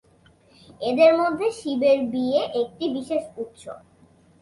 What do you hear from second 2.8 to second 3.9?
বিশেষ উৎসব।